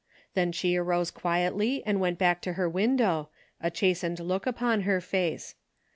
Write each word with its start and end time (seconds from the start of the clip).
Then 0.33 0.51
she 0.51 0.77
arose 0.77 1.11
quietly 1.11 1.83
and 1.85 1.99
went 1.99 2.17
back 2.17 2.41
to 2.41 2.53
her 2.53 2.67
window, 2.67 3.29
a 3.61 3.69
chastened 3.69 4.19
look 4.19 4.47
upon 4.47 4.81
her 4.81 4.99
face. 4.99 5.53